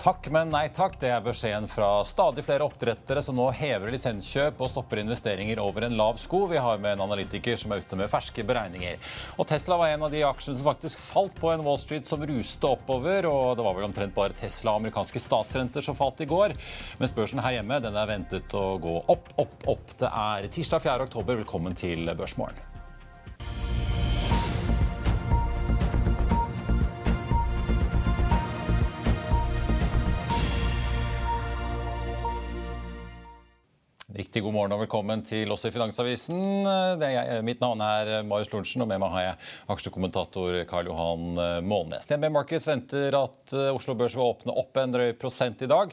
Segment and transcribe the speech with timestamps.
[0.00, 0.94] Takk, men nei takk.
[0.96, 5.84] Det er beskjeden fra stadig flere oppdrettere som nå hever lisenskjøp og stopper investeringer over
[5.84, 6.46] en lav sko.
[6.48, 8.96] Vi har med en analytiker som er ute med ferske beregninger.
[9.36, 12.24] Og Tesla var en av de aksjene som faktisk falt på en Wall Street som
[12.24, 13.28] ruste oppover.
[13.28, 16.56] Og det var vel omtrent bare Tesla og amerikanske statsrenter som falt i går.
[17.02, 19.96] Mens børsen her hjemme den er ventet å gå opp, opp, opp.
[20.00, 21.10] Det er tirsdag 4.
[21.10, 21.42] oktober.
[21.44, 22.79] Velkommen til Børsmorgen.
[34.20, 36.38] riktigt Riktig god morgen og velkommen til oss i Finansavisen.
[37.02, 42.06] Jeg, mitt navn er Marius Lorentzen, og med meg har jeg aksjekommentator Karl Johan Målnes.
[42.06, 45.90] DNB Markets venter at Oslo Børs vil åpne opp en drøy prosent i dag.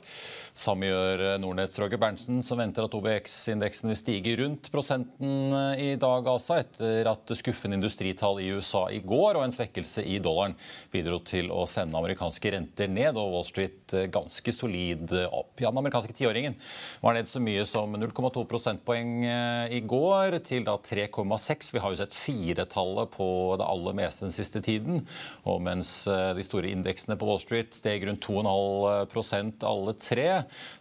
[0.58, 6.30] Samme gjør Nordnetts Roger Berntsen, som venter at OBX-indeksen vil stige rundt prosenten i dag,
[6.30, 10.54] altså, etter at skuffende industritall i USA i går og en svekkelse i dollaren
[10.94, 15.58] bidro til å sende amerikanske renter ned og Wall Street ganske solid opp.
[15.58, 16.58] Ja, den amerikanske tiåringen
[17.02, 17.98] var ned så mye som
[18.28, 19.26] 0,2 prosentpoeng
[19.74, 21.72] i går, til da 3,6.
[21.74, 25.02] Vi har jo sett firetallet på det aller meste den siste tiden.
[25.48, 30.30] Og mens de store indeksene på Wall Street steg rundt 2,5% alle tre,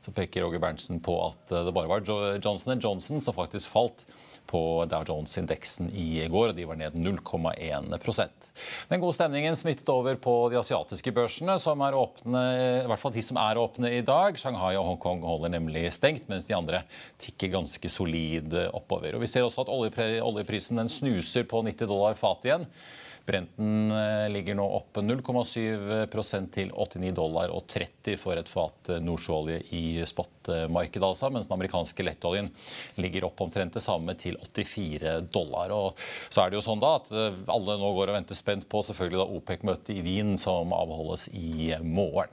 [0.05, 2.07] så peker Roger Berntsen på at det bare var
[2.43, 4.07] Johnson Johnson som faktisk falt
[4.49, 8.51] på Dow Jones-indeksen i går, og de var ned 0,1%
[8.91, 12.45] Den gode stemningen smittet over på de asiatiske børsene, som er åpne,
[12.83, 14.39] i hvert fall de som er åpne i dag.
[14.41, 16.85] Shanghai og Hongkong holder nemlig stengt, mens de andre
[17.23, 19.17] tikker ganske solid oppover.
[19.17, 22.71] Og Vi ser også at oljeprisen snuser på 90 dollar fatet igjen.
[23.27, 23.91] Brenten
[24.31, 31.03] ligger nå opp 0,7% til 89 dollar og 30 for et fat nordsjøolje i spotmarkedet,
[31.03, 32.53] altså, mens den amerikanske lettoljen
[33.03, 35.75] ligger opp omtrent det samme til 84 dollar.
[35.75, 35.99] Og
[36.31, 37.11] så er det jo sånn da at
[37.51, 41.75] alle nå går og venter spent på selvfølgelig da OPEC-møtet i Wien som avholdes i
[41.83, 42.31] morgen.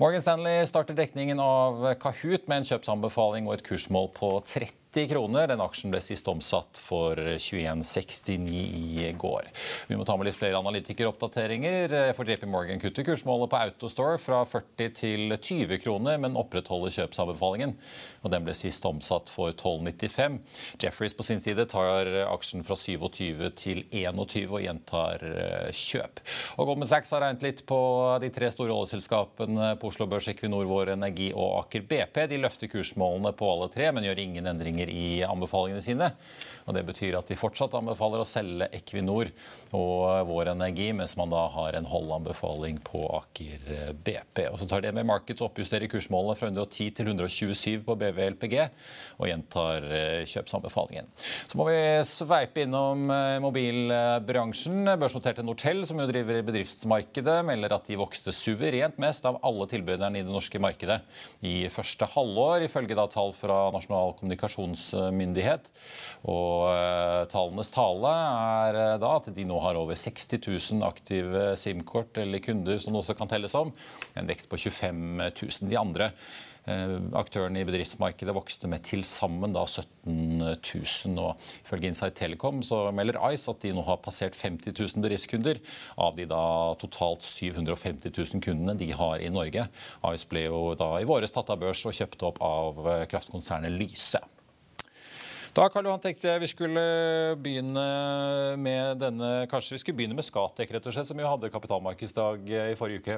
[0.00, 5.46] Morgan Stanley starter dekningen av Kahoot med en kjøpsanbefaling og et kursmål på 30 kroner.
[5.46, 9.46] Den aksjen ble sist omsatt for 21,69 i går.
[9.86, 11.94] Vi må ta med litt flere analytikeroppdateringer.
[12.18, 17.76] For JP Morgan kutter kursmålet på Autostore fra 40 til 20 kroner, men opprettholder kjøpsanbefalingen.
[18.24, 20.40] Og den ble sist omsatt for 12,95.
[20.82, 25.24] Jefferies på sin side tar aksjen fra 27 til 21 og gjentar
[25.76, 26.20] kjøp.
[26.58, 27.78] Og Goldman Sachs har regnet litt på
[28.22, 32.24] de tre store oljeselskapene på Oslo Børs, Equinor, Vår Energi og Aker BP.
[32.30, 36.12] De løfter kursmålene på alle tre, men gjør ingen endringer i anbefalingene sine.
[36.68, 39.30] Og Det betyr at de fortsatt anbefaler å selge Equinor
[39.74, 44.44] og Vår Energi, mens man da har en holdanbefaling på Aker BP.
[44.52, 48.56] Og Så tar DNB Markets oppjusterer kursmålene fra 110 til 127 på BV LPG
[49.18, 49.88] og gjentar
[50.30, 51.10] kjøpsanbefalingen.
[51.50, 53.10] Så må vi sveipe innom
[53.42, 54.94] mobilbransjen.
[55.00, 60.20] Børsnoterte Nortel, som jo driver bedriftsmarkedet, melder at de vokste suverent mest av alle tilbyderne
[60.20, 61.00] i det norske markedet
[61.46, 64.14] i første halvår, ifølge da tall fra Nasjonal
[64.70, 65.70] kommunikasjonsmyndighet.
[66.28, 72.42] Og tallenes tale er da at de nå har over 60 000 aktive SIM-kort eller
[72.44, 73.72] kunder som det også kan telles om.
[74.14, 75.68] En vekst på 25 000.
[75.70, 76.12] De andre
[77.16, 81.14] aktørene i bedriftsmarkedet vokste med til sammen da 17 000.
[81.18, 85.62] Og ifølge Insight Telecom så melder Ice at de nå har passert 50 000 bedriftskunder.
[85.96, 86.42] Av de da
[86.80, 89.66] totalt 750 000 kundene de har i Norge.
[90.12, 94.20] Ice ble jo da i våres tatt av børs og kjøpt opp av kraftkonsernet Lyse.
[95.50, 96.82] Da Karl Johan, tenkte jeg vi skulle
[97.42, 97.82] begynne
[98.62, 102.52] med denne, kanskje vi skulle begynne med Skatek, rett og slett, som jo hadde kapitalmarkedsdag
[102.70, 103.16] i forrige uke.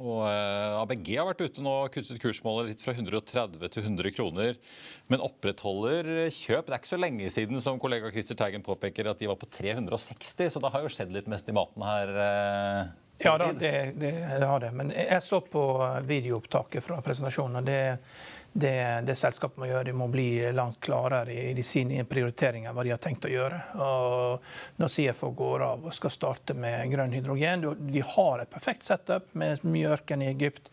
[0.00, 4.56] Og ABG har vært ute nå og kuttet kursmålet litt fra 130 til 100 kroner,
[5.12, 6.70] men opprettholder kjøp.
[6.70, 9.50] Det er ikke så lenge siden som kollega Christer Teigen påpeker at de var på
[9.50, 12.16] 360, så det har jo skjedd litt mest i maten her.
[13.20, 14.72] Ja, da, det, det, det har det.
[14.72, 15.62] Men jeg så på
[16.08, 17.60] videoopptaket fra presentasjonen.
[17.60, 17.98] og Det,
[18.52, 22.84] det, det selskapet må gjøre, de må bli langt klarere i, i sine prioriteringer hva
[22.86, 23.60] de har tenkt å gjøre.
[23.78, 28.88] Og når CFO går av og skal starte med grønn hydrogen De har et perfekt
[28.88, 30.66] setup med mye ørken i Egypt.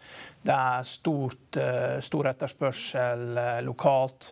[0.47, 1.59] Det er stort,
[2.01, 3.27] stor etterspørsel
[3.67, 4.31] lokalt.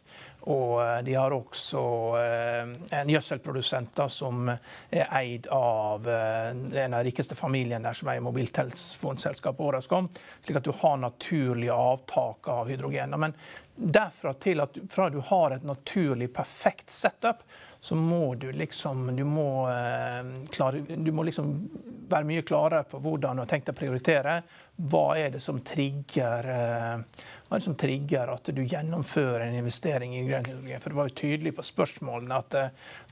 [0.51, 1.83] Og eh, de har også
[2.19, 9.65] en gjødselprodusent som er eid av en av de rikeste familiene der som eier mobiltelefonselskapet
[9.65, 10.09] Orascom.
[10.41, 13.17] Slik at du har naturlige avtak av hydrogen.
[13.19, 13.35] Men
[13.75, 17.43] derfra til at fra du har et naturlig, perfekt setup,
[17.85, 19.67] så må du liksom Du må,
[20.51, 21.51] klare, du må liksom
[22.09, 24.39] være mye klarere på hvordan du har tenkt å prioritere.
[24.89, 30.15] Hva er det som trigger, hva er det som trigger at du gjennomfører en investering
[30.17, 30.81] i grønn hydrogen?
[30.81, 32.57] For det var jo tydelig på spørsmålene at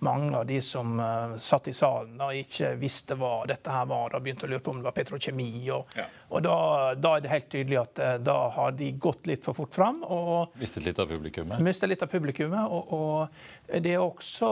[0.05, 0.97] mange av de som
[1.37, 4.17] satt i salen, da ikke visste hva dette her var.
[4.17, 5.51] og begynte å lure på om det var petrokjemi.
[5.77, 6.09] Og, ja.
[6.33, 6.57] Og da,
[6.97, 10.01] da, er det helt tydelig at da har de gått litt for fort fram.
[10.03, 11.61] Og mistet litt av publikummet?
[11.61, 12.73] Mistet litt av publikummet.
[12.73, 14.49] Og, og det er også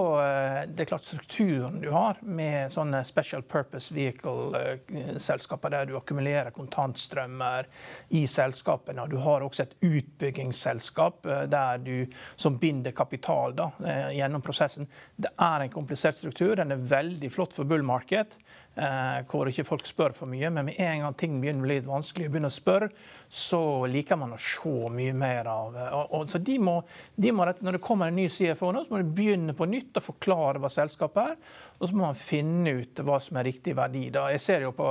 [0.72, 7.68] det er klart strukturen du har med sånne special purpose vehicle-selskaper der du akkumulerer kontantstrømmer
[8.10, 9.06] i selskapene.
[9.10, 11.96] Du har også et utbyggingsselskap eh, der du,
[12.36, 14.90] som binder kapital da, eh, gjennom prosessen.
[15.16, 16.56] Det er en komplisert struktur.
[16.56, 18.38] Den er veldig flott for bull market.
[18.76, 20.48] Eh, hvor ikke folk spør for mye.
[20.50, 22.88] Men med en gang ting begynner å bli litt vanskelig, og begynner å spørre,
[23.28, 23.60] så
[23.92, 26.78] liker man å se mye mer av eh, og, og, så de må,
[27.20, 30.00] de må, Når det kommer en ny CFO, nå, så må de begynne på nytt
[30.00, 31.60] og forklare hva selskapet er.
[31.82, 34.04] Og så må man finne ut hva som er riktig verdi.
[34.14, 34.28] Da.
[34.34, 34.88] Jeg ser jo på,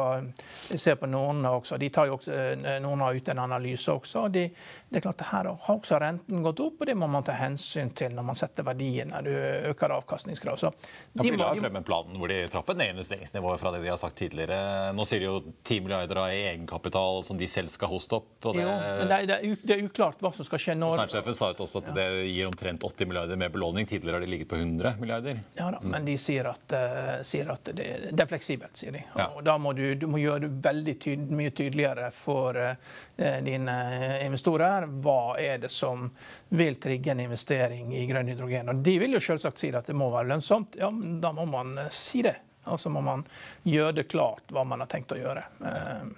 [0.73, 1.79] jeg ser på noen også.
[1.79, 4.27] De tar jo også, eh, noen har ut en analyse også.
[4.35, 4.49] De,
[4.91, 7.93] det er klart, Her har også renten gått opp, og det må man ta hensyn
[7.95, 9.31] til når man setter verdien når du
[9.71, 10.59] øker avkastningskrav.
[10.59, 10.73] Så
[11.21, 14.19] de la frem en plan hvor de trapper ned investeringsnivået fra det de har sagt
[14.19, 14.91] tidligere.
[14.97, 18.33] Nå sier de jo 10 milliarder av egenkapital som de selv skal hoste opp.
[18.43, 18.57] Det...
[18.65, 21.63] Jo, men det er, det er, uklart hva som skal skje når Fernsjefen sa ut
[21.63, 23.87] også at det gir omtrent 80 milliarder med belåning.
[24.01, 25.41] Tidligere har de ligget på 100 milliarder.
[25.59, 29.05] Ja da, men de sier at, uh, sier at det, det, er fleksibelt, sier de.
[29.15, 29.29] Ja.
[29.37, 32.75] Og da må du, du må gjøre det veldig tyd, mye tydeligere for uh,
[33.45, 33.77] dine
[34.25, 36.09] investorer hva er det som
[36.49, 38.69] vil trigge en investering i grønn hydrogen.
[38.69, 40.79] Og De vil jo selvsagt si at det må være lønnsomt.
[40.81, 42.37] Ja, men Da må man eh, si det.
[42.65, 43.25] Altså må man
[43.63, 45.45] gjøre det klart hva man har tenkt å gjøre.
[45.67, 46.11] Eh,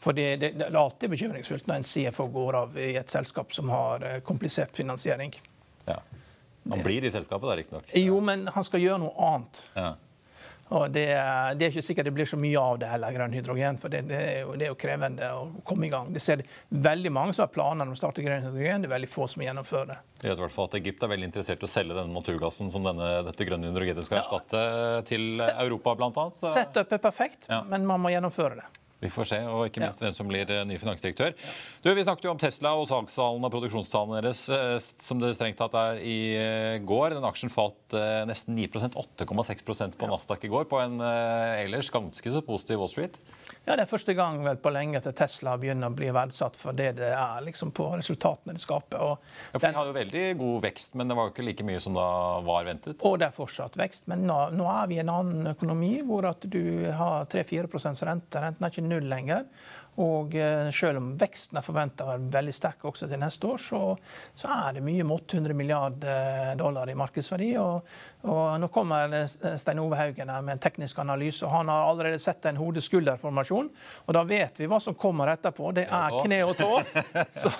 [0.00, 3.52] for det, det, det er alltid bekymringsfullt når en CFO går av i et selskap
[3.54, 5.34] som har eh, komplisert finansiering.
[5.86, 6.00] Ja.
[6.70, 7.94] Han blir i selskapet, da, riktignok.
[7.98, 9.62] Jo, men han skal gjøre noe annet.
[9.76, 9.94] Ja.
[10.74, 11.04] Og det,
[11.54, 13.76] det, er ikke sikkert det blir så mye av det heller, grønn hydrogen.
[13.78, 16.10] For det, det, er jo, det, er jo, krevende å komme i gang.
[16.14, 16.42] Det ser
[16.74, 18.82] veldig mange som har planer om å starte grønn hydrogen.
[18.82, 19.98] Det er veldig få som gjennomfører det.
[20.24, 22.72] Jeg vet i hvert fall at Egypt er veldig interessert i å selge denne naturgassen
[22.74, 24.64] som denne, dette grønne hydrogenet skal erstatte
[25.06, 26.10] til Europa, bl.a.
[26.10, 27.62] opp er perfekt, ja.
[27.70, 28.66] men man må gjennomføre det.
[28.96, 30.06] Vi får se, og ikke minst ja.
[30.06, 31.34] hvem som blir eh, ny finansdirektør.
[31.84, 35.58] Du, Vi snakket jo om Tesla og salgstallene og produksjonstallene deres, eh, som det strengt
[35.60, 37.12] tatt er i eh, går.
[37.18, 37.74] Den aksjen falt
[38.26, 40.08] nesten 9% 8,6% på.
[40.08, 43.18] Nasdaq i går, på en ellers ganske så positiv Wall Street.
[43.66, 46.76] Ja, Det er første gang vel på lenge at Tesla begynner å bli verdsatt for
[46.76, 49.02] det det er, liksom på resultatene det skaper.
[49.02, 49.20] Og
[49.52, 51.82] ja, for De har jo veldig god vekst, men det var jo ikke like mye
[51.84, 52.08] som da
[52.46, 53.04] var ventet?
[53.06, 56.26] Og det er fortsatt vekst, men nå, nå er vi i en annen økonomi hvor
[56.32, 57.68] at du har 3-4
[58.08, 58.42] rente.
[58.42, 59.44] Renten er ikke null lenger.
[60.02, 63.62] Og eh, selv om veksten er forventa å være veldig sterk også til neste år,
[63.62, 63.80] så,
[64.36, 67.54] så er det mye med 800 milliarder dollar i markedsverdi.
[67.62, 69.12] Og, og nå kommer
[69.58, 71.44] Stein Ove Haugen her med en teknisk analyse.
[71.46, 73.68] og Han har allerede sett en hode-skulder-formasjon.
[74.06, 75.70] og Da vet vi hva som kommer etterpå.
[75.76, 76.70] Det er kne og tå.
[77.36, 77.50] Så,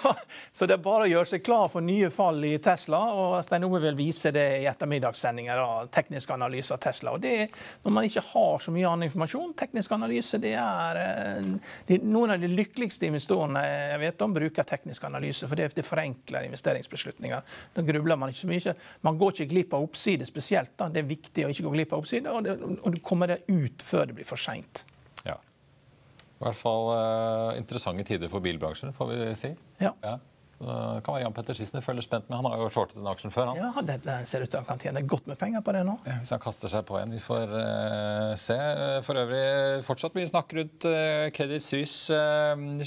[0.52, 2.98] så, det er bare å gjøre seg klar for nye fall i Tesla.
[3.12, 7.12] og Stein Ove vil vise det i ettermiddagssendinger av teknisk analyse av Tesla.
[7.12, 7.50] og det,
[7.84, 12.34] Når man ikke har så mye annen informasjon, teknisk analyse det er, eh, er Noen
[12.34, 17.56] av de lykkeligste investorene jeg vet om, bruker teknisk analyse, for det, det forenkler investeringsbeslutninger.
[17.74, 18.76] Da grubler man ikke så mye.
[19.06, 20.77] Man går ikke glipp av oppside, spesielt spesielt.
[20.79, 20.89] Da.
[20.89, 23.44] Det er viktig å ikke gå glipp av oppsider, og, det, og du kommer deg
[23.48, 24.84] ut før det blir for seint.
[25.25, 25.36] Ja.
[26.39, 29.53] I hvert fall uh, interessante tider for bilbransjen, får vi si.
[29.81, 29.94] Ja.
[30.03, 30.19] ja.
[30.56, 32.39] Uh, kan være Jan Petter Sissener følger spent med.
[32.39, 33.51] Han har jo shortet den aksjen før.
[33.51, 33.58] han.
[33.60, 35.98] Ja, det, det, ser ut til han kan tjene godt med penger på det nå.
[36.08, 37.13] Ja, hvis han kaster seg på en.
[37.13, 38.56] Vi får uh, se.
[39.05, 42.22] For øvrig fortsatt mye snakk rundt uh, Credit Suisse.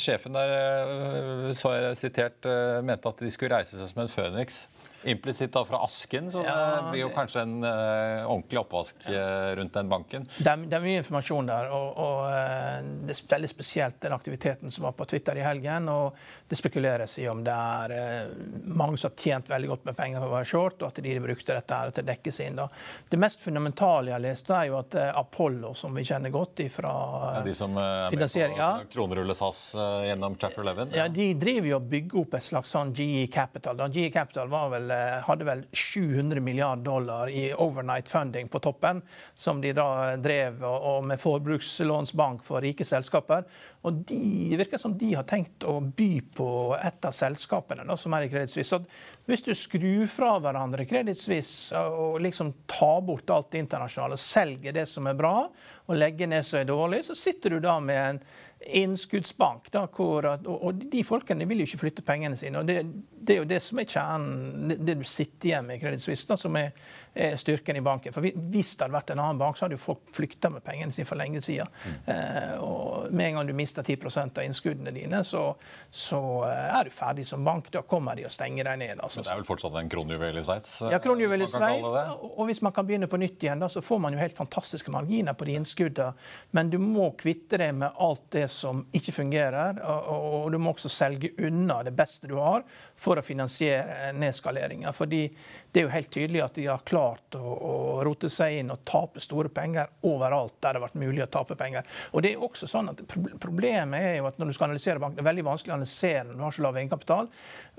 [0.02, 2.48] sjefen der, så jeg sitert,
[2.86, 4.64] mente at de skulle reise seg som en føniks
[5.04, 9.74] implisitt fra asken, så ja, det blir jo kanskje en uh, ordentlig oppvask uh, rundt
[9.74, 10.28] den banken.
[10.38, 14.16] Det er, det er, mye informasjon der, og, og uh, det er veldig spesielt den
[14.16, 15.88] aktiviteten som var på Twitter i helgen.
[15.90, 16.18] og
[16.50, 18.34] Det spekuleres i om det er
[18.66, 21.16] mange som har tjent veldig godt med penger for å være short, og at de
[21.24, 22.60] brukte dette her til å dekke seg inn.
[22.60, 22.68] Da.
[23.10, 26.92] Det mest fundamentale jeg har lest, er jo at Apollo, som vi kjenner godt fra
[27.38, 28.26] ja, De som er med
[28.60, 29.64] på kronerulle SAS
[30.10, 30.90] gjennom Chapter 11?
[30.92, 31.06] Ja.
[31.06, 33.78] ja, de driver jo og bygger opp et slags sånn GE Capital.
[33.80, 33.88] Da.
[33.94, 39.02] GE Capital var vel vel, hadde vel 700 milliarder dollar i overnight funding på toppen,
[39.36, 43.46] som de da drev og med forbrukslånsbank for rike selskaper.
[43.88, 48.14] Og de virker som de har tenkt å by på et av selskapene da, som
[48.18, 48.82] er i Credit Suisse.
[49.30, 54.24] Hvis du skrur fra hverandre Credit Suisse og liksom tar bort alt det internasjonale og
[54.24, 55.48] selger det som er bra,
[55.90, 58.22] og legger ned som er dårlig, så sitter du da med en
[58.60, 59.72] innskuddsbank.
[59.72, 62.60] Da, hvor, og de folkene vil jo ikke flytte pengene sine.
[62.60, 62.82] og Det,
[63.20, 66.28] det er jo det som er kjernen, det, du sitter igjen med i Credit Suisse,
[66.28, 66.74] da, som er,
[67.14, 68.14] er, styrken i banken.
[68.16, 70.96] For Hvis det hadde vært en annen bank, så hadde jo folk flykta med pengene
[70.96, 71.72] sine for lenge siden.
[71.86, 71.98] Mm.
[72.14, 75.46] Eh, og med en gang du mister 10% av innskuddene dine, så,
[75.92, 77.72] så, eh, er du ferdig som bank.
[77.72, 78.96] Da kommer de og stenger deg ned.
[79.00, 79.22] Altså.
[79.22, 80.76] Men det er vel fortsatt en kronjuvel i Sveits?
[80.92, 82.20] Ja, kronjuvel i Sveits.
[82.30, 84.92] Og hvis man kan begynne på nytt igjen, da, så får man jo helt fantastiske
[84.92, 86.12] marginer på de innskuddene.
[86.52, 89.80] Men du må kvitte deg med alt det som ikke fungerer.
[89.86, 92.66] Og, du må også selge unna det beste du har,
[93.00, 94.94] for å finansiere nedskaleringa.
[94.96, 95.26] Fordi
[95.72, 97.74] det er jo helt tydelig at de har klart å, å,
[98.06, 101.58] rote seg inn og tape store penger overalt der det har vært mulig å tape
[101.60, 101.86] penger.
[102.14, 103.04] Og det er jo også sånn at
[103.40, 106.24] Problemet er jo at når du skal analysere banken, det er veldig vanskelig å analysere
[106.28, 107.30] når du har så lav egenkapital.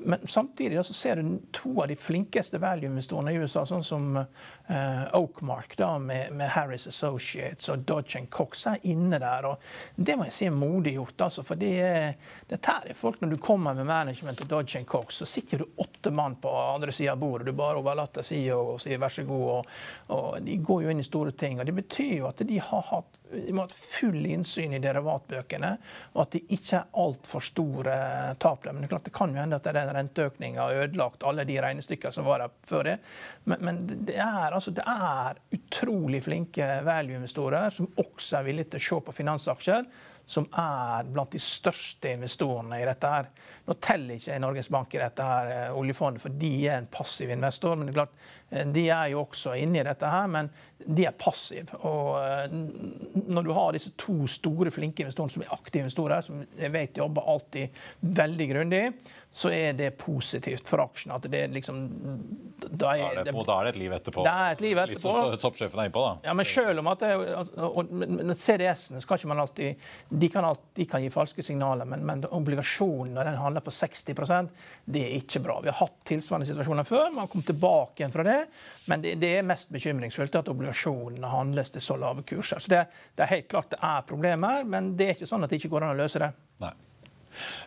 [0.04, 5.16] Men samtidig så ser du to av de flinkeste value-investorene i USA, sånn som uh,
[5.18, 9.50] Oakmark da, med, med, Harris Associates og Dodge Cox, er inne der.
[9.50, 9.61] og
[9.97, 11.26] Det må jeg si er modig gjort.
[11.26, 11.75] altså, for det,
[12.49, 16.11] dette er folk, Når du kommer med management til Dodge Cox, så sitter du åtte
[16.11, 17.47] mann på andre sida av bordet.
[17.47, 19.46] Du bare overlater sida og sier vær så god.
[19.54, 19.72] Og,
[20.16, 21.60] og, De går jo inn i store ting.
[21.60, 25.70] og Det betyr jo at de har hatt de må ha full innsyn i derivatbøkene,
[26.14, 27.96] og at det ikke er altfor store
[28.42, 28.66] tap.
[28.66, 31.58] Men det, er klart, det kan jo hende at den renteøkninga har ødelagt alle de
[31.62, 32.96] regnestykkene som var der før det.
[33.44, 38.82] Men, men det, er, altså, det, er, utrolig flinke value-investorer som også er villige til
[38.82, 39.87] å se på finansaksjer
[40.30, 43.08] som er blant de største investorene i dette.
[43.10, 43.30] her.
[43.66, 47.30] Nå teller ikke Norges Bank i dette her, eh, oljefondet, for de er en passiv
[47.30, 47.75] investor.
[47.76, 48.14] men det er klart,
[48.50, 50.50] eh, De er jo også inne i dette, her, men
[50.87, 51.75] de er passive.
[51.84, 52.49] Og eh,
[53.26, 56.96] når du har disse to store, flinke investorene som er aktive investorer, som jeg vet
[56.96, 57.68] jobber alltid
[58.00, 58.94] veldig grundig,
[59.32, 61.12] så er det positivt for aksjen.
[61.14, 61.84] At det er liksom
[62.60, 64.25] Da er det, da er det et liv etterpå.
[64.26, 64.90] Det er et liv etterpå.
[64.90, 66.16] Litt som toppsjefen er innpå, da.
[66.26, 67.12] Ja, men selv om at det,
[67.62, 71.87] og, men CDS-ene skal ikke man alltid de kan, alltid, de kan gi falske signaler,
[71.88, 74.50] men, men obligasjonen når den handler på 60%
[74.90, 75.60] det er ikke bra.
[75.62, 78.38] Vi har hatt tilsvarende situasjoner før, man kommet tilbake igjen fra det.
[78.90, 82.58] Men det, det er mest bekymringsfullt at obligasjonene handles til så lave kurser.
[82.58, 82.84] Så det,
[83.14, 85.76] det er helt klart det er problemer, men det er ikke sånn at det ikke
[85.76, 86.34] går an å løse det.
[86.64, 86.75] Nei.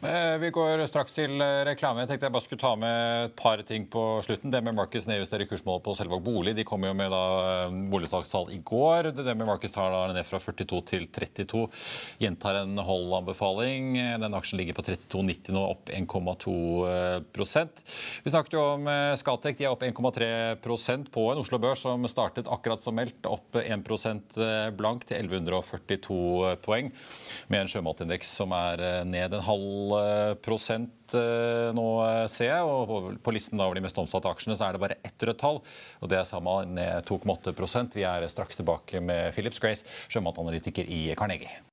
[0.04, 2.04] Eh, vi går straks til eh, reklame.
[2.04, 4.52] Jeg tenkte jeg bare skulle ta med et par ting på slutten.
[4.52, 6.56] Det med Marcus nedjusterer kursmålet på Selvåg bolig.
[6.58, 9.14] De kom jo med da boligsalgstall i går.
[9.16, 11.64] Det med Markus tar da ned fra 42 til 32.
[12.24, 13.96] Gjentar en hold-anbefaling.
[14.24, 17.84] Den aksjen ligger på 32,90 nå, opp 1,2%
[18.24, 18.90] Vi snakket jo om
[19.20, 19.58] Skatek.
[19.60, 24.38] De er opp 1,3% på en Oslo Børs som startet akkurat som meldt, opp 1%
[24.78, 26.92] blank til 1142 poeng,
[27.52, 32.70] med en sjømatindeks som er ned en halv halv eh, prosent nå, eh, ser jeg.
[32.70, 35.62] Og på listen over de mest omsatte aksjene så er det bare ett rødt tall.
[36.02, 41.06] Og det er sammen ned 2,8% Vi er straks tilbake med Philips Grace, sjømatanalytiker i
[41.18, 41.73] Carnegie.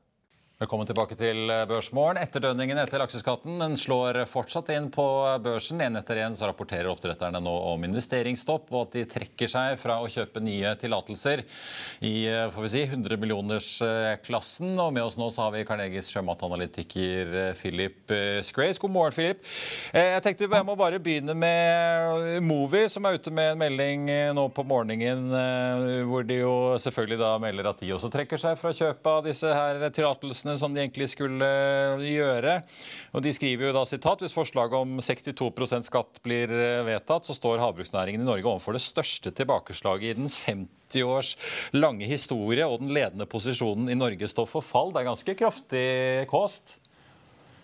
[0.61, 2.19] Velkommen tilbake til eh, Børsmorgen.
[2.21, 5.03] Etterdønningen etter lakseskatten den slår fortsatt inn på
[5.41, 5.79] børsen.
[5.81, 10.09] En etter en rapporterer oppdretterne nå om investeringsstopp, og at de trekker seg fra å
[10.13, 11.41] kjøpe nye tillatelser
[12.05, 14.75] i eh, får vi si, 100 millioners-klassen.
[14.75, 18.13] Og med oss nå så har vi Carnegies sjømatanalytiker eh, Philip
[18.45, 18.77] Scrace.
[18.85, 19.41] God morgen, Philip.
[19.97, 24.05] Jeg tenkte jeg må bare begynne med Movi, som er ute med en melding
[24.37, 25.25] nå på morgenen
[26.05, 26.53] hvor de jo
[26.85, 30.59] selvfølgelig da melder at de også trekker seg fra kjøpet av disse her tillatelsene grensene
[30.59, 32.61] som de egentlig skulle eh, gjøre.
[33.13, 37.33] Og De skriver jo da sitat hvis forslaget om 62 skatt blir eh, vedtatt, så
[37.33, 41.37] står havbruksnæringen i Norge overfor det største tilbakeslaget i dens 50 års
[41.73, 44.91] lange historie, og den ledende posisjonen i Norge står for fall.
[44.91, 46.77] Det er ganske kraftig kost?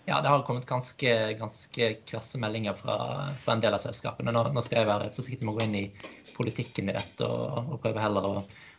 [0.08, 2.94] Ja, det har kommet ganske, ganske krasse meldinger fra,
[3.42, 4.32] fra, en del av selskapene.
[4.32, 5.90] Nå, nå, skal jeg være forsiktig med å gå inn i
[6.32, 8.32] politikken i dette og, og prøve heller å,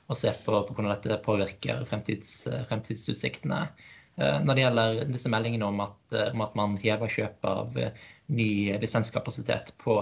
[0.10, 3.62] å se på, på, hvordan dette påvirker fremtids, fremtidsutsiktene.
[4.18, 7.78] Eh, når det gjelder disse meldingene om at, eh, om at man hever kjøp av,
[8.30, 9.96] ny lisenskapasitet på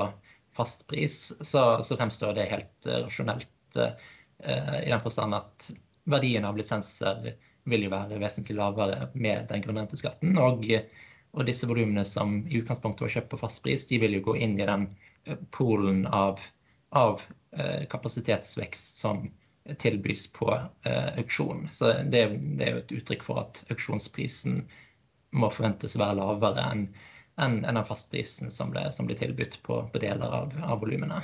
[0.57, 5.67] fastpris, så, så fremstår det helt rasjonelt i den forstand at
[6.11, 7.29] verdien av lisenser
[7.71, 10.35] vil jo være vesentlig lavere med den grunnrenteskatten.
[10.43, 10.67] Og,
[11.31, 14.35] og disse volumene som i utgangspunktet var kjøpt på fast pris, de vil jo gå
[14.43, 14.89] inn i den
[15.55, 16.43] polen av,
[16.91, 17.23] av
[17.93, 19.29] kapasitetsvekst som
[19.81, 20.49] tilbys på
[20.83, 21.67] eh, auksjon.
[21.71, 22.23] Så det,
[22.57, 24.61] det, er jo et uttrykk for at auksjonsprisen
[25.37, 26.87] må forventes å være lavere enn
[27.37, 31.19] en, en den fastprisen som ble, som ble tilbudt på, på, deler av, av volumene.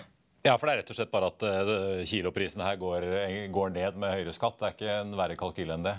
[0.46, 3.08] Ja, for det er rett og slett bare at uh, kiloprisene her går,
[3.56, 4.60] går, ned med høyere skatt.
[4.60, 5.96] Det er ikke en verre kalkyle enn det?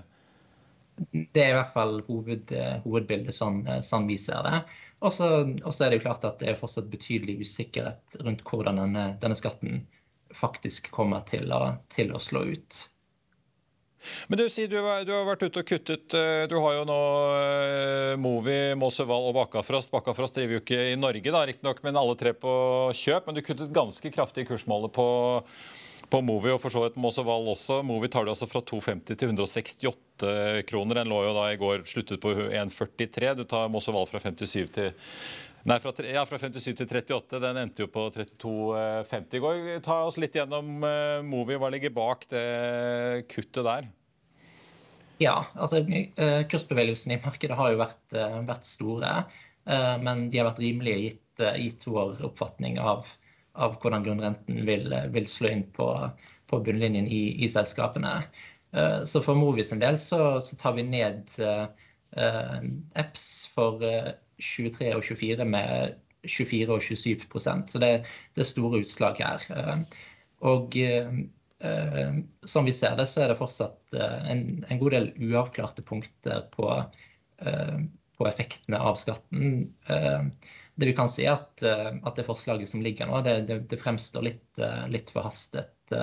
[1.10, 2.52] Det er i hvert fall hoved,
[2.84, 4.60] hovedbildet sånn, sånn vi ser det.
[5.02, 9.08] Og så er det jo klart at det er fortsatt betydelig usikkerhet rundt hvordan denne,
[9.24, 9.82] denne skatten
[10.36, 12.82] faktisk kommer til å, til å slå ut.
[14.28, 16.98] Men du sier du, du, har vært ute og kuttet eh, Du har jo nå
[16.98, 19.92] uh, Movi, Mosseval og Bakkafrost.
[19.94, 22.52] Bakkafrost driver jo ikke i Norge, da, riktignok, men alle tre på
[22.96, 23.28] kjøp.
[23.28, 25.06] Men du kuttet ganske kraftig i kursmålet på,
[26.12, 27.80] på Movi og for så vidt Mosseval også.
[27.86, 31.00] Movi tar du altså fra 250 til 168 kroner.
[31.00, 33.34] Den lå jo da i går sluttet på 1,43.
[33.40, 34.92] Du tar Mosseval fra 57 til
[35.64, 37.38] Nei, fra, ja, fra 57 til 38.
[37.40, 39.60] Den endte jo på 32,50 i går.
[39.84, 41.56] Ta oss litt gjennom uh, Movi.
[41.56, 42.48] Hva ligger bak det
[43.32, 43.86] kuttet der?
[45.22, 49.12] Ja, altså uh, kursbevegelsene i markedet har jo vært, uh, vært store.
[49.64, 53.08] Uh, men de har vært rimelige gitt, gitt vår oppfatning av,
[53.56, 55.88] av hvordan grunnrenten vil, vil, slå inn på,
[56.52, 58.20] på bunnlinjen i, i selskapene.
[59.06, 61.30] Så for Movi sin del så, så tar vi ned
[62.14, 63.82] EPS for
[64.42, 67.92] 23 og 24 med 24 og 27% Så det,
[68.34, 69.46] det er store utslag her.
[69.54, 70.02] Eh,
[70.48, 71.10] og eh,
[72.44, 76.46] som vi ser det, så er det fortsatt eh, en, en god del uavklarte punkter
[76.54, 76.68] på,
[77.40, 79.64] på, effektene av skatten.
[79.84, 83.80] Det vi kan si, er at, at det forslaget som ligger nå, det, det, det
[83.80, 84.60] fremstår litt,
[84.90, 85.94] litt forhastet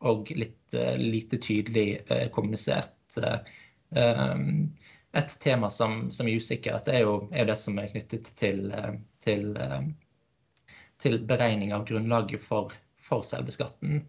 [0.00, 1.86] og litt lite tydelig
[2.34, 3.18] kommunisert.
[5.12, 8.92] Et tema som, som er usikkert, er jo er det som er knyttet til, eh,
[9.24, 9.88] til, eh,
[11.02, 12.70] til beregning av grunnlaget for,
[13.02, 14.04] for selve skatten.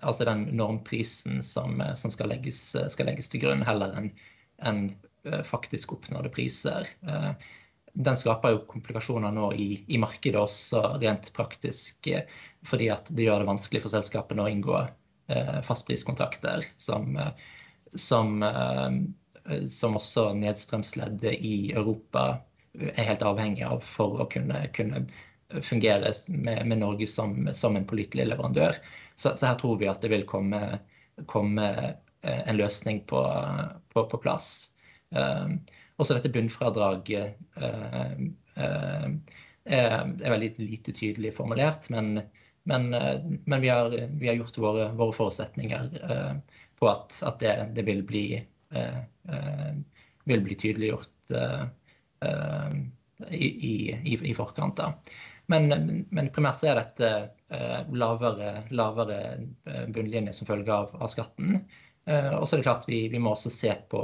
[0.00, 4.10] Altså den normprisen som, eh, som skal, legges, skal, legges, til grunn, heller enn
[4.64, 4.80] en
[5.44, 6.86] faktisk oppnådde priser.
[7.98, 12.06] Den skaper jo komplikasjoner nå i, i, markedet også, rent praktisk,
[12.64, 14.78] fordi at det gjør det vanskelig for selskapene å inngå
[15.66, 17.18] fastpriskontrakter som,
[17.90, 18.38] som
[19.70, 22.40] som også nedstrømsleddet i Europa
[22.76, 25.04] er helt avhengig av for å kunne, kunne
[25.62, 28.76] fungere med, med Norge som, som, en pålitelig leverandør.
[29.16, 30.78] Så, så, her tror vi at det vil komme,
[31.30, 31.66] komme
[32.26, 33.22] eh, en løsning på,
[33.94, 34.72] på, på plass.
[35.14, 35.54] Uh,
[36.02, 38.16] også dette bunnfradraget uh,
[38.58, 39.06] uh,
[39.64, 42.18] er, veldig lite tydelig formulert, men,
[42.68, 45.88] men, men vi, har, vi, har, gjort våre, våre forutsetninger
[46.78, 48.24] på at, at det, det, vil bli
[50.26, 51.64] vil bli tydeliggjort eh,
[53.30, 54.76] i, i, i forkant.
[54.76, 54.92] da.
[55.46, 55.70] Men,
[56.10, 57.10] men, primært så er dette
[57.54, 59.20] eh, lavere, lavere
[59.94, 61.60] bunnlinje som følge av, av skatten.
[62.10, 64.02] Eh, og så er det klart vi, vi må også se på,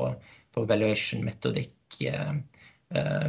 [0.54, 1.98] på valuation-metodikk.
[2.06, 2.32] Eh,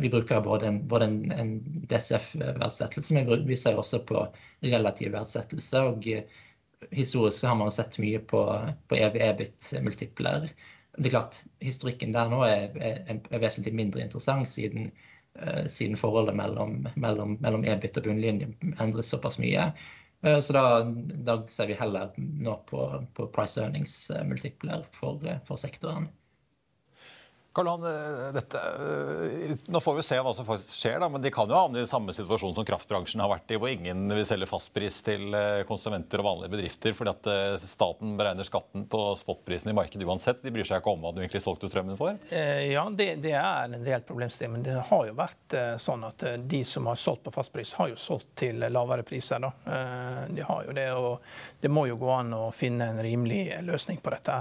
[0.04, 1.52] vi bruker både en, både en, en
[1.89, 4.26] DCF-verdsettelse, men vi ser også på
[4.62, 5.84] relativ verdsettelse.
[5.88, 6.10] Og
[6.91, 8.43] historisk har man sett mye på,
[8.91, 10.50] på EV-EBIT-multipler
[10.97, 14.91] det er klart, Historikken der nå er, er, er vesentlig mindre interessant, siden,
[15.41, 18.51] uh, siden forholdet mellom, mellom, mellom EBIT og bunnlinje
[18.84, 19.71] endres såpass mye.
[20.25, 20.65] Uh, så da,
[21.29, 22.86] da, ser vi heller nå på,
[23.17, 26.12] på price earnings-multipler for, for sektoren.
[27.54, 31.22] Karl Johan, eh, dette, eh, nå får vi se hva som faktisk skjer, da, men
[31.22, 34.26] de kan jo havne i samme situasjon som kraftbransjen har vært i, hvor ingen vil
[34.26, 39.70] selge fastpris til eh, konsumenter og vanlige bedrifter fordi at staten beregner skatten på spotprisen
[39.70, 40.42] i markedet uansett.
[40.42, 42.18] De bryr seg ikke om hva du egentlig solgte strømmen for?
[42.34, 44.56] Ja, det, det er en reell problemstilling.
[44.56, 48.00] Men det har jo vært sånn at de som har solgt på fastpris, har jo
[48.02, 49.44] solgt til lavere priser.
[49.44, 49.52] Da.
[50.30, 54.02] De har jo det, og det må jo gå an å finne en rimelig løsning
[54.04, 54.39] på dette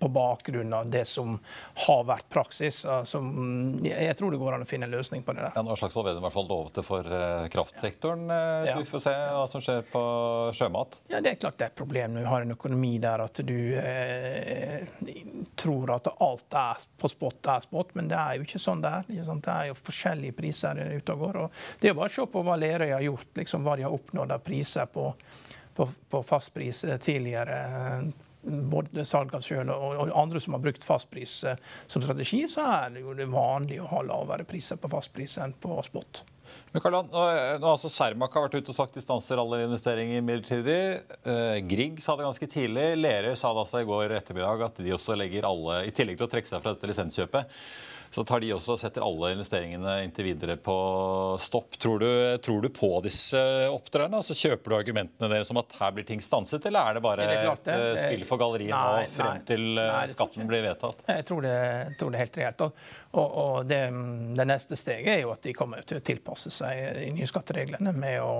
[0.00, 1.36] på bakgrunn av det som
[1.86, 2.84] har vært praksis.
[3.04, 3.26] som
[3.84, 5.44] jeg tror det går an å finne en løsning på det.
[5.46, 5.52] der.
[5.56, 8.26] Ja, nå Slagsvold Vedum i hvert fall for uh, kraftsektoren.
[8.30, 10.02] Uh, så vi får se hva som skjer på
[10.56, 11.00] sjømat.
[11.12, 13.40] Ja, Det er klart det er et problem når vi har en økonomi der at
[13.46, 14.86] du eh,
[15.58, 18.92] tror at alt er på spot er spot, men det er jo ikke sånn det
[19.00, 19.10] er.
[19.10, 21.40] Det er jo forskjellige priser ute og går.
[21.44, 23.94] Og det er bare å se på hva Lerøy har gjort, liksom, hva de har
[23.94, 25.10] oppnådd av priser på
[25.76, 27.56] på, på fastpris tidligere
[28.46, 33.04] både salg sjøl og andre som har brukt fastpris eh, som strategi, så er det
[33.04, 36.22] jo det vanlig å ha lavere priser på fastpris enn på spot.
[36.72, 37.22] Men Karlan, nå,
[37.60, 40.80] nå altså Cermaq har vært ute og sagt de stanser alle investeringer midlertidig.
[41.26, 42.86] Eh, Grieg sa det ganske tidlig.
[43.00, 46.28] Lerøy sa det altså i går ettermiddag at de også legger alle, i tillegg til
[46.28, 47.56] å trekke seg fra dette lisenskjøpet,
[48.16, 50.74] så tar de også og setter alle investeringene inntil videre på
[51.44, 51.74] stopp.
[51.76, 52.08] Tror du,
[52.40, 53.36] tror du på disse
[53.68, 54.22] oppdragene?
[54.22, 57.26] Altså, kjøper du argumentene deres om at her blir ting stanset, eller er det bare
[57.28, 57.74] det klart, det.
[57.90, 61.02] et spill for galleriet nå frem til eh, nei, skatten blir vedtatt?
[61.12, 61.58] Jeg tror det,
[62.00, 62.64] tror det er helt reelt.
[62.64, 63.82] Og, og, og det,
[64.40, 67.92] det, neste steget er jo at de kommer til å tilpasse seg de nye skattereglene
[68.00, 68.32] med å,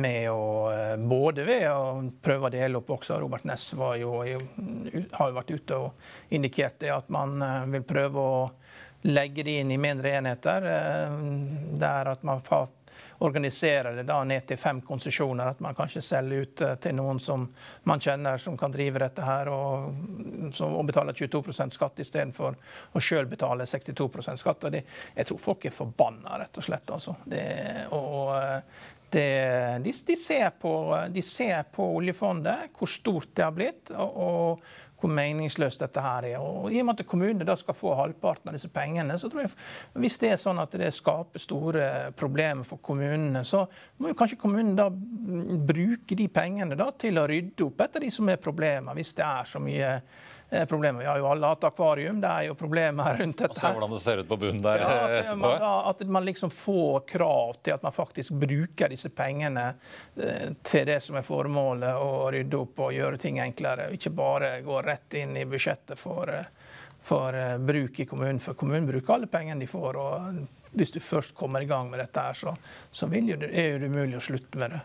[0.00, 0.40] med å
[0.72, 3.20] eh, Både ved å prøve å dele opp også.
[3.20, 8.24] Robert Ness jo, har jo vært ute og indikert det at man eh, vil prøve
[8.24, 8.42] å
[9.02, 10.66] legge det inn i mindre enheter.
[11.80, 12.42] Det er at man
[13.20, 15.52] organiserer det da ned til fem konsesjoner.
[15.52, 17.44] At man kanskje selger ut eh, til noen som
[17.88, 19.90] man kjenner som kan drive dette her, og,
[20.64, 22.56] og betaler 22% skatt istedenfor
[22.96, 24.64] å sjøl betale 62% skatt.
[24.64, 24.86] Og det,
[25.18, 26.96] jeg tror folk er forbanna, rett og slett.
[26.96, 27.18] Altså.
[27.28, 27.44] Det,
[27.96, 29.28] og eh, det,
[29.84, 30.72] de, de, ser på,
[31.12, 33.92] de, ser på, oljefondet, hvor stort det har blitt.
[33.92, 36.38] og, og hvor meningsløst dette her er.
[36.40, 39.44] Og I og med at kommunene da skal få halvparten av disse pengene, så tror
[39.44, 39.52] jeg
[40.02, 41.86] hvis det er sånn at det skaper store
[42.18, 43.64] problemer for kommunene, så
[43.98, 48.12] må jo kanskje kommunen da bruke de pengene da til å rydde opp etter de
[48.12, 49.94] som er problemer, hvis det er så mye
[50.52, 51.02] Eh, problemet.
[51.02, 52.20] Vi har jo alle hatt akvarium.
[52.20, 53.54] Det er jo problemer rundt dette.
[53.54, 55.52] Og se hvordan det ser ut på bunnen der ja, etterpå.
[55.92, 59.68] At man liksom får krav til at man faktisk bruker disse pengene
[60.16, 63.92] eh, til det som er formålet, å rydde opp og gjøre ting enklere.
[63.94, 66.50] Ikke bare gå rett inn i budsjettet for, eh,
[67.00, 68.42] for bruk i kommunen.
[68.42, 70.02] For kommunen bruker alle pengene de får.
[70.02, 72.56] og Hvis du først kommer i gang med dette, her, så,
[72.90, 74.82] så jo, er det umulig å slutte med det.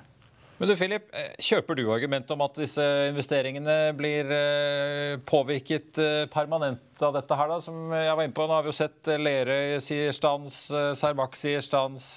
[0.58, 6.28] Men du Philip, eh, Kjøper du argumentet om at disse investeringene blir eh, påvirket eh,
[6.32, 7.58] permanent av dette her, da?
[7.64, 10.62] Som jeg var inne på, nå har vi jo sett Lerøy sier stans,
[10.96, 12.08] Cermaq sier stans,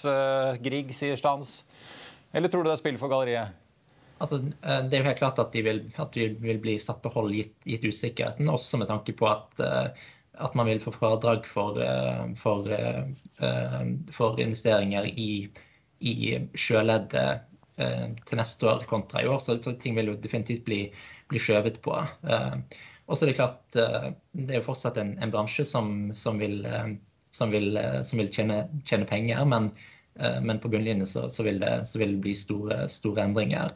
[0.62, 1.64] Grieg sier stans.
[2.30, 3.56] Eller tror du det er spill for galleriet?
[4.22, 7.10] Altså, det er jo helt klart at de vil, at de vil bli satt på
[7.14, 11.78] hold gitt, gitt, usikkerheten, også med tanke på at, at man vil få fradrag for,
[12.38, 12.70] for,
[14.14, 15.30] for investeringer i,
[16.02, 16.16] i
[16.58, 17.47] sjøleddet
[17.78, 19.40] til neste år kontra i år.
[19.42, 20.80] Så, ting vil jo definitivt bli,
[21.30, 21.94] bli skjøvet på.
[22.28, 26.10] Eh, og så er det klart eh, det er jo fortsatt en, en bransje som,
[26.18, 26.60] som, vil,
[27.34, 29.70] som, vil, som vil tjene, tjene, penger, men,
[30.42, 33.70] men på bunnlinjen så, så, vil det, så vil det bli store, store endringer.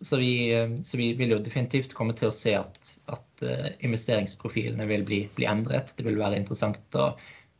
[0.00, 0.30] Så vi,
[0.88, 3.42] så vi, vil jo definitivt komme til å se at, at
[3.84, 5.92] investeringsprofilene vil bli, bli, endret.
[5.98, 7.10] Det vil være interessant å,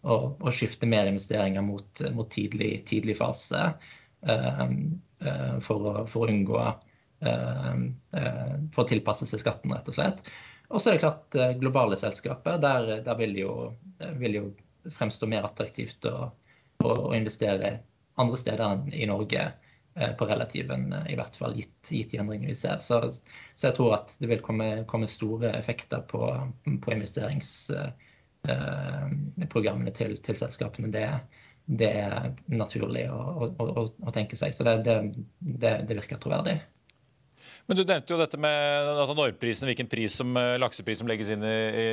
[0.08, 3.66] å, å skifte mer investeringer mot, mot tidlig, tidlig fase.
[4.26, 4.64] Eh,
[5.64, 7.74] for å, for å unngå eh,
[8.20, 10.18] eh, For å tilpasse seg skatten, rett og slett.
[10.68, 11.28] Og så er det klart
[11.62, 12.54] globale selskaper.
[12.60, 13.52] Der, der vil, jo,
[14.20, 14.44] vil jo
[14.92, 16.16] fremstå mer attraktivt å,
[16.84, 17.68] å, investere
[18.20, 19.42] andre steder enn i Norge
[20.18, 22.78] på relativen, i hvert fall gitt, gitt de vi ser.
[22.84, 26.20] Så, så, jeg tror at det vil komme, komme store effekter på,
[26.84, 30.88] på investeringsprogrammene til, til selskapene.
[30.94, 31.06] Det,
[31.68, 34.56] det er naturlig å, å, å tenke seg.
[34.56, 34.98] Så det, det,
[35.38, 36.56] det, det, virker troverdig.
[37.68, 41.28] Men Du nevnte jo dette med altså normprisen, hvilken pris som, eh, laksepris som legges
[41.34, 41.88] inn i, i,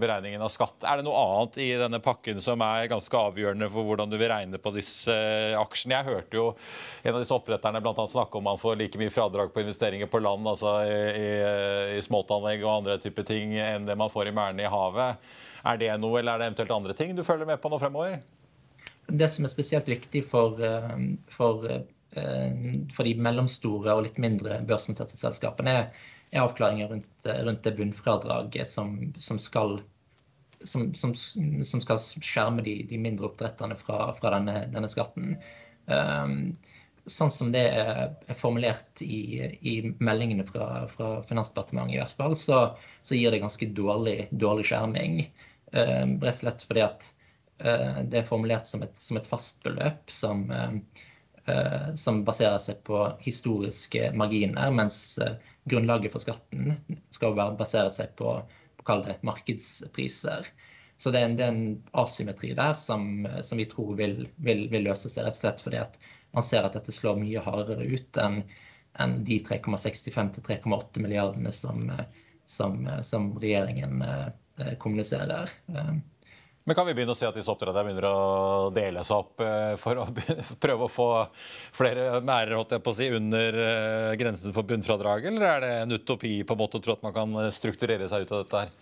[0.00, 0.86] beregningen av skatt.
[0.88, 4.32] Er det noe annet i denne pakken som er ganske avgjørende for hvordan du vil
[4.32, 5.98] regne på disse eh, aksjene?
[5.98, 6.46] Jeg hørte jo
[7.02, 10.08] en av disse oppretterne blant annet snakke om man får like mye fradrag på investeringer
[10.08, 11.28] på land, altså i, i,
[11.98, 15.30] i småtanlegg og andre typer ting, enn det man får i merdene i havet.
[15.68, 18.22] Er det noe, eller er det eventuelt andre ting du følger med på nå fremover?
[19.08, 20.96] Det som er spesielt viktig for, eh,
[21.32, 22.52] for, eh,
[22.94, 28.68] for de mellomstore og litt mindre børsnoterte selskapene, er, er avklaringer rundt, rundt, det bunnfradraget
[28.68, 29.80] som, som, skal,
[30.64, 35.38] som, som, skal skjerme de, de mindre oppdretterne fra, fra denne, denne, skatten.
[35.88, 36.56] Um,
[37.08, 42.58] sånn som det er, formulert i, i meldingene fra, fra, Finansdepartementet, i hvert fall, så,
[43.00, 45.22] så, gir det ganske dårlig, dårlig skjerming.
[45.72, 47.17] Um, rett og slett fordi at Eh,
[47.58, 51.02] det er formulert som et, som et fastbeløp som, eh,
[51.50, 55.18] eh, som, baserer seg på historiske marginer, mens
[55.68, 56.76] grunnlaget for skatten
[57.14, 58.36] skal basere seg på,
[58.78, 60.46] på markedspriser.
[60.98, 64.64] Så det er, en, det er en, asymmetri der som, som vi tror vil, vil,
[64.70, 65.98] vil, løse seg, rett og slett fordi at
[66.34, 68.42] man ser at dette slår mye hardere ut enn
[68.98, 71.84] en de 3,65-3,8 milliardene som,
[72.50, 74.02] som, som regjeringen
[74.82, 75.52] kommuniserer.
[76.68, 79.70] Men kan vi begynne å se at disse oppdretterne begynner å dele seg opp eh,
[79.80, 80.02] for å
[80.64, 81.06] prøve å få
[81.72, 85.72] flere merder holdt jeg på å si, under eh, grensen for bunnfradrag, eller er det
[85.86, 88.44] en utopi på en måte å tro at man kan eh, strukturere seg ut av
[88.44, 88.76] dette her?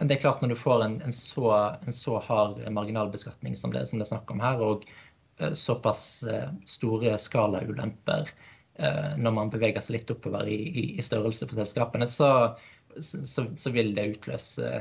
[0.00, 1.52] Det er klart Når du får en, en, så,
[1.84, 4.88] en så, hard marginalbeskatning som det, som det er snakk om her, og,
[5.54, 6.24] såpass
[6.66, 8.32] store skalaulemper
[9.22, 12.30] når man beveger seg litt oppover i, i, i størrelse for selskapene, så,
[12.98, 14.80] så, så, vil det utløse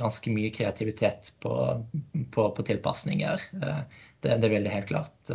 [0.00, 1.52] ganske mye kreativitet på,
[2.34, 3.44] på, på tilpasninger.
[3.52, 5.30] Det, det, vil det helt klart.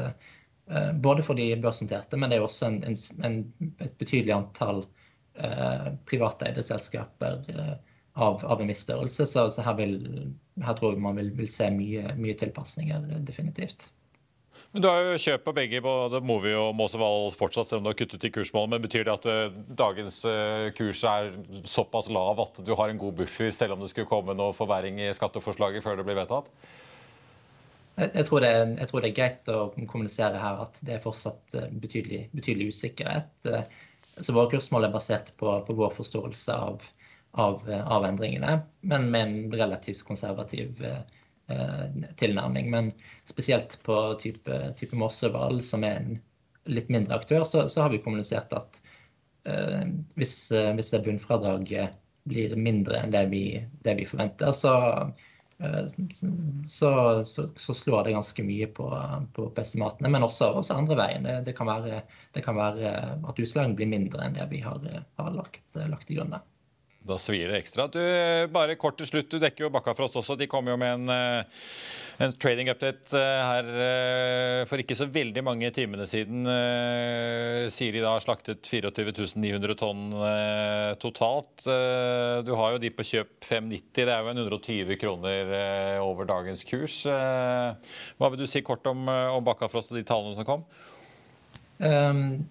[1.00, 2.82] Både for de børsnoterte, men det er også en,
[3.23, 3.38] en,
[3.80, 4.82] et betydelig antall
[5.39, 7.73] eh, privateide selskaper eh,
[8.13, 9.28] av, av, en viss størrelse.
[9.28, 9.97] Så, så her, vil,
[10.63, 13.89] her, tror jeg man vil, vil se mye, mye, tilpasninger, definitivt.
[14.71, 17.91] Men Du har jo kjøp på begge, både Movi og Måsevall fortsatt, selv om du
[17.93, 18.67] har kuttet i kursmål.
[18.73, 21.32] Men betyr det at uh, dagens uh, kurs er
[21.67, 24.99] såpass lav at du har en god buffer, selv om det skulle komme noe forverring
[25.01, 26.51] i skatteforslaget før det blir vedtatt?
[27.97, 31.58] Jeg, tror det, jeg, tror det er, greit å kommunisere her at det er fortsatt
[31.58, 33.49] uh, betydelig, betydelig usikkerhet.
[34.21, 36.86] Så våre kursmål er basert på, på vår forståelse av,
[37.38, 41.01] av, av, endringene, men med en relativt konservativ eh,
[42.19, 42.71] tilnærming.
[42.73, 42.91] Men
[43.29, 46.17] spesielt på type, type Mosseval, som er en
[46.67, 48.81] litt mindre aktør, så, så har vi kommunisert at
[49.47, 49.86] eh,
[50.19, 51.95] hvis, hvis det bunnfradraget
[52.27, 53.45] blir mindre enn det vi,
[53.88, 54.75] det vi forventer, så
[55.60, 55.86] Eh,
[56.65, 57.25] så,
[57.57, 58.89] så, slår det ganske mye på,
[59.33, 60.10] på, estimatene.
[60.10, 61.25] Men også, også andre veien.
[61.25, 62.03] Det, det, kan være,
[62.36, 62.93] det, kan være,
[63.27, 64.83] at utslagene blir mindre enn det vi har,
[65.17, 66.38] har lagt, lagt i grunn.
[67.07, 67.87] Da svir det ekstra.
[67.91, 67.99] Du,
[68.51, 70.35] bare kort til slutt, du dekker jo Bakkafrost også.
[70.39, 71.61] De kom jo med en, eh,
[72.25, 76.43] en trading update eh, her eh, for ikke så veldig mange timene siden.
[77.71, 80.03] Sier de da har slaktet 24 900 tonn
[80.99, 81.63] totalt.
[82.47, 84.03] Du har jo de på kjøp 590.
[84.03, 85.55] Det er jo en 120 kroner
[86.03, 86.99] over dagens kurs.
[87.07, 90.67] Hva vil du si kort om, om Bakkafrost og de tallene som kom?
[91.77, 92.47] Um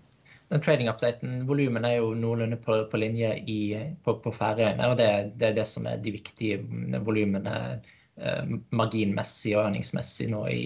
[0.48, 3.60] den trading-updaten, volumene er jo noenlunde på, på linje i,
[4.04, 4.90] på, på Færøyene.
[4.90, 5.08] Og det,
[5.40, 6.60] det, er det som er de viktige
[7.06, 10.60] volumene eh, marginmessig og øningsmessig nå i,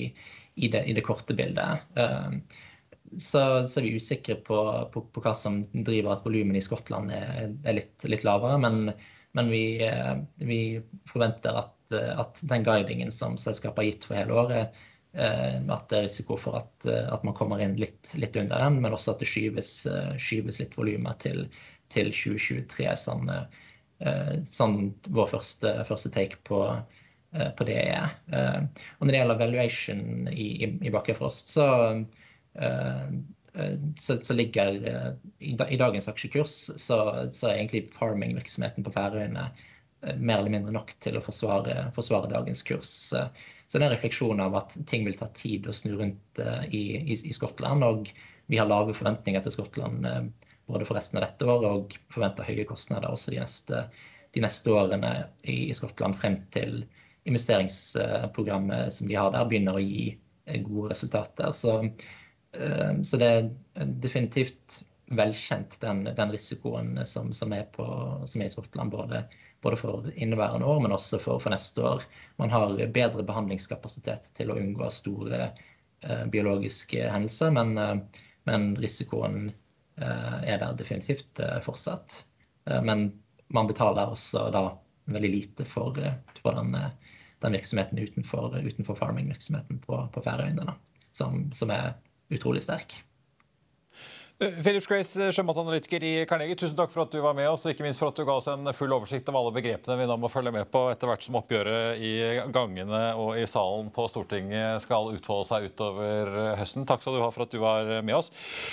[0.61, 1.87] i, det, i, det, korte bildet.
[1.97, 2.59] Eh,
[3.17, 4.61] så, så, er vi usikre på,
[4.93, 8.61] på, på hva som driver at volumene i Skottland er, er litt, litt, lavere.
[8.61, 8.93] Men,
[9.39, 10.15] men vi, eh,
[10.45, 10.61] vi,
[11.09, 16.05] forventer at, at den guidingen som selskapet har gitt for hele året, at det er
[16.07, 19.23] risiko for at, eh, at man kommer inn litt, litt, under den, men også at
[19.23, 21.49] det skyves, eh, skyves litt volumer til,
[21.91, 22.87] til, 2023.
[23.01, 23.33] Sånn,
[24.49, 24.77] sånn
[25.13, 26.61] vår første, første, take på,
[27.59, 28.15] på det er.
[28.31, 31.67] Og når det gjelder valuation i, i, i Bakkefrost, så,
[32.55, 39.51] så, så, ligger i, i dagens aksjekurs så, så er egentlig farming-virksomheten på Færøyene
[40.17, 42.95] mer eller mindre nok til å forsvare, forsvare dagens kurs.
[43.71, 46.65] Så det er en refleksjon av at ting vil ta tid å snu rundt uh,
[46.75, 47.85] i, i, i, Skottland.
[47.87, 48.09] Og
[48.51, 50.25] vi har lave forventninger til Skottland uh,
[50.67, 53.85] både for resten av dette året og forventer høye kostnader også de neste,
[54.35, 55.13] de neste årene
[55.45, 56.81] i, i, Skottland frem til
[57.31, 61.55] investeringsprogrammet som de har der, begynner å gi uh, gode resultater.
[61.55, 61.79] Så,
[62.51, 64.81] så, det er definitivt
[65.15, 67.87] velkjent, den, den risikoen som, som, er på,
[68.27, 68.91] som, er i Skottland.
[68.91, 69.23] både
[69.63, 72.05] både for inneværende år, men også for, for, neste år.
[72.41, 79.51] Man har bedre behandlingskapasitet til å unngå store eh, biologiske hendelser, men, eh, men risikoen
[80.01, 82.23] eh, er der definitivt eh, fortsatt.
[82.71, 83.11] Eh, men
[83.53, 84.65] man betaler også da
[85.11, 86.73] veldig lite for, eh, for den,
[87.45, 90.73] den, virksomheten utenfor, utenfor farming-virksomheten på, på Færøyene,
[91.13, 91.93] som, som er
[92.33, 92.97] utrolig sterk.
[94.41, 97.67] Eh, Philips Grace, eh, sjømatanalytiker i Carnegie, tusen takk for at du var med oss,
[97.67, 100.07] og ikke minst for at du ga oss en full oversikt av alle begrepene vi
[100.09, 102.13] nå må følge med på etter hvert som oppgjøret i
[102.49, 106.87] gangene og i salen på Stortinget skal utfolde seg utover høsten.
[106.89, 108.31] Takk skal du ha for at du var med oss.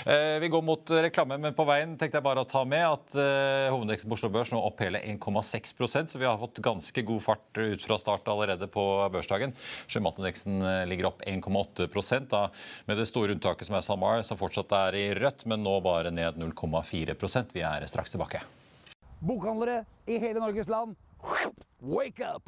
[0.08, 3.20] Eh, vi går mot reklame, men på veien tenkte jeg bare å ta med at
[3.74, 7.60] hovedindeksen på Oslo Børs nå opp hele 1,6% så vi har fått ganske god fart
[7.60, 9.52] ut fra start allerede på børsdagen.
[9.92, 12.46] Sjømatindeksen ligger opp 1,8 da
[12.88, 15.44] med det store unntaket som er SalMar, som fortsatt er i rødt.
[15.44, 18.42] men men nå bare ned 0,4% Vi er straks tilbake.
[19.20, 20.96] Bokhandlere i hele Norges land,
[21.82, 22.44] wake up!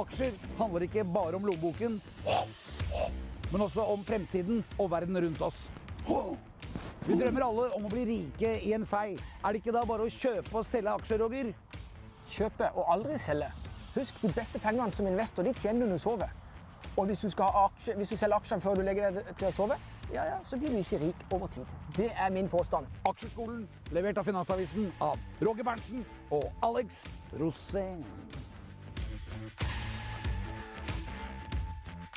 [0.00, 1.98] Aksjer handler ikke bare om lommeboken,
[3.52, 5.66] men også om fremtiden og verden rundt oss.
[7.06, 9.18] Vi drømmer alle om å bli rike i en fei.
[9.44, 11.52] Er det ikke da bare å kjøpe og selge aksjer, Roger?
[12.32, 13.52] Kjøpe og aldri selge.
[13.94, 16.32] Husk, de beste pengene som investor de tjener når du sover.
[16.96, 19.76] Og hvis du, aksje, hvis du selger aksjene før du legger deg til å sove,
[20.14, 21.66] ja, ja, så blir du ikke rik over tid.
[21.96, 22.86] Det er min påstand.
[23.08, 27.04] Aksjeskolen, levert av Finansavisen av Roger Berntsen og Alex
[27.40, 28.04] Rosén.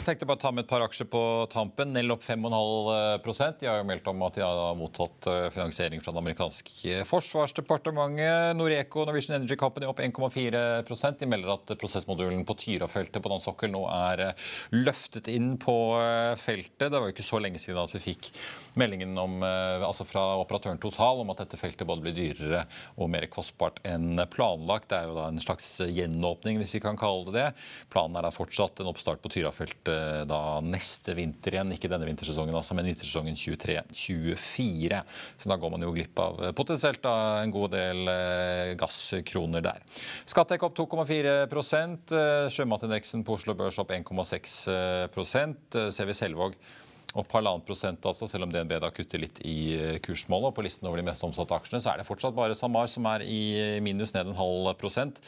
[0.10, 1.94] Tenkte bare ta med et par aksjer på tampen.
[1.96, 6.14] Nell opp 5,5% De har jo meldt om at de har mottatt eh, finansiering fra
[6.14, 8.58] det amerikanske forsvarsdepartementet.
[8.60, 13.74] Noreco Norwegian Energy Company opp 1,4 De melder at prosessmodulen på Tyra-feltet på dansk sokkel
[13.74, 16.92] nå er eh, løftet inn på eh, feltet.
[16.92, 18.32] Det var jo ikke så lenge siden at vi fikk
[18.80, 22.62] meldingen om, altså fra operatøren Total om at dette feltet både blir dyrere
[23.02, 24.92] og mer kostbart enn planlagt.
[24.92, 27.48] Det er jo da en slags gjenåpning, hvis vi kan kalle det det.
[27.94, 29.99] Planen er da fortsatt en oppstart på Tyrafeltet
[30.30, 31.74] da neste vinter igjen.
[31.76, 35.02] Ikke denne vintersesongen, altså, men vintersesongen 23-24.
[35.38, 39.66] Så da går man jo glipp av eh, potensielt da en god del eh, gasskroner
[39.66, 39.86] der.
[40.30, 44.60] Skattek opp 2,4 eh, Sjømatindeksen på Oslo Børs opp 1,6
[45.94, 46.58] Ser vi Selvåg
[47.18, 50.52] opp halvannen prosent, altså, selv om DNB da kutter litt i kursmålet.
[50.52, 53.08] Og på listen over de mest omsatte aksjene så er det fortsatt bare SalMar som
[53.10, 55.22] er i minus ned en halv prosent,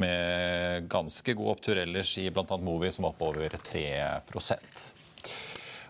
[0.00, 2.60] med ganske god opptur ellers i bl.a.
[2.62, 3.86] Movi, som er oppover 3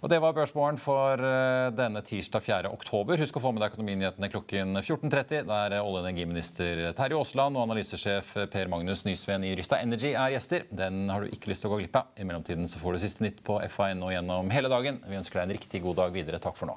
[0.04, 2.68] og Det var børsmålen for eh, denne tirsdag 4.
[2.76, 3.16] oktober.
[3.16, 7.64] Husk å få med deg økonominyhetene klokken 14.30, der olje- og energiminister Terje Aasland og
[7.64, 10.68] analysesjef Per Magnus Nysveen i Rysta Energy er gjester.
[10.68, 12.12] Den har du ikke lyst til å gå glipp av.
[12.20, 15.00] I mellomtiden så får du siste nytt på FA.no gjennom hele dagen.
[15.08, 16.42] Vi ønsker deg en riktig god dag videre.
[16.42, 16.76] Takk for nå.